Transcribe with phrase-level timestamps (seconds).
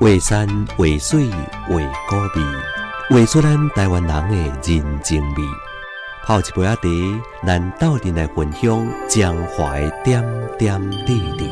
[0.00, 0.46] 画山
[0.76, 1.74] 画水画
[2.08, 2.46] 古味，
[3.10, 5.42] 画出咱台湾人的人情味。
[6.24, 10.22] 泡一杯仔茶，咱斗阵来分享江淮点
[10.56, 11.50] 点滴滴。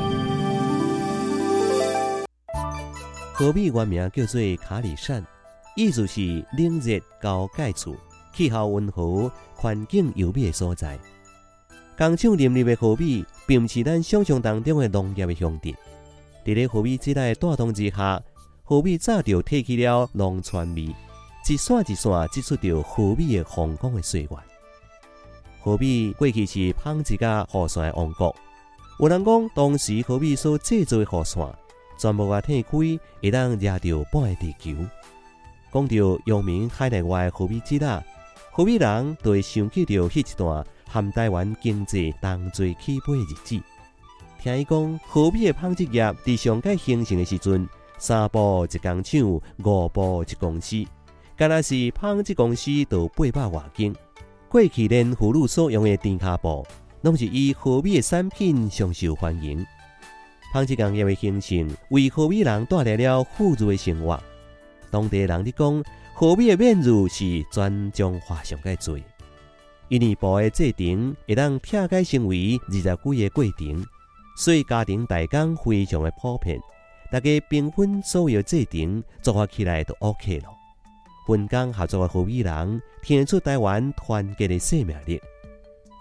[3.35, 5.27] 河米原名叫做卡里善，
[5.75, 6.21] 意思是
[6.57, 7.97] 冷热交界处，
[8.33, 10.97] 气候温和、环境优美的所在。
[11.99, 15.75] 工厂林立的河米，并不是咱想象当中的农业的乡镇。
[16.45, 18.23] 伫咧河米之内带动之下，
[18.69, 20.93] 河米早就褪去了农村味，
[21.49, 24.29] 一线一线织出着河米的风光的岁月。
[25.61, 28.35] 河米过去是纺织甲雨伞的王国，
[28.99, 31.57] 有人讲当时河米所制作的雨伞，
[31.97, 34.73] 全部啊褪开，会当掠着半个地球。
[35.73, 38.03] 讲到阳明海内外的河米之啊，
[38.51, 43.63] 河米人就会想起着迄一段含台湾经济同齐起飞的日子。
[44.43, 47.69] 听伊讲，河米的纺织业伫上届形成的时阵。
[47.99, 50.85] 三步一工厂，五步一公司，
[51.35, 53.95] 敢若是纺织公司都八百外间。
[54.49, 56.67] 过去连妇女所用的电卡布，
[57.03, 59.65] 拢是以河米的产品上受欢迎。
[60.53, 64.23] 纺织工业的形成，为河米人带来了富裕的生活。
[64.91, 69.03] 当地人伫讲，河米的面子是全中华上界最。
[69.89, 72.89] 一年布的制成会当拆解成为二十几
[73.29, 73.87] 个过程，
[74.37, 76.61] 所以家庭代工非常的普遍。
[77.17, 80.51] 大家平分所有制定，做法起来都 OK 了。
[81.27, 85.19] 分工合作的河米人，听出台湾团结的生命力。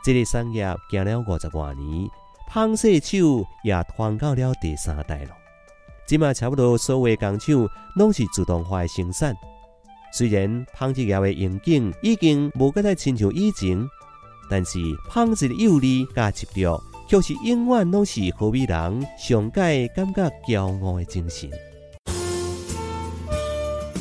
[0.04, 2.10] 这个产业行了五十多年，
[2.52, 5.30] 纺织手也传到了第三代了。
[6.06, 9.34] 即嘛差不多所有工厂拢是自动化的生产。
[10.12, 13.82] 虽然纺织业的环境已经无再亲像以前，
[14.50, 14.80] 但是
[15.10, 16.84] 纺织的有利加执着。
[17.08, 21.50] 却是永远拢是河美人上界感觉骄傲的精神。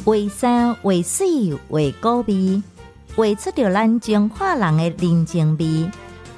[0.05, 2.63] 为山为水为高味，
[3.17, 5.91] 画出着咱中华人的人情味。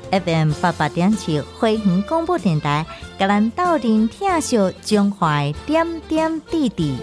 [0.09, 2.87] FM 八八点七花园广播电台，
[3.19, 6.97] 甲咱斗阵听笑中华点点滴滴。